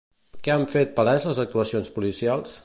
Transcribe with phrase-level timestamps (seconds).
[0.47, 2.59] Què han fet palès les actuacions policials?